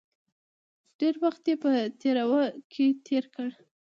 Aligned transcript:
ډېر 0.99 1.15
وخت 1.23 1.43
یې 1.49 1.55
په 1.63 1.69
تیراه 1.99 2.45
کې 2.71 2.85
تېر 3.05 3.23
کړ. 3.35 3.49